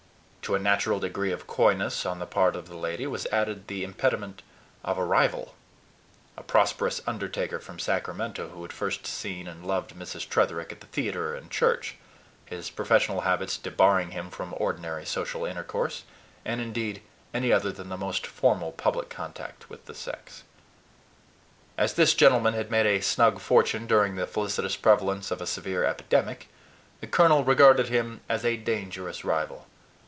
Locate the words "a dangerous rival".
28.43-29.67